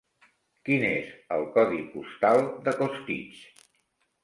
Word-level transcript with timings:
Quin 0.69 0.85
és 0.87 1.11
el 1.35 1.45
codi 1.59 1.85
postal 1.93 2.43
de 2.69 2.75
Costitx? 2.83 3.47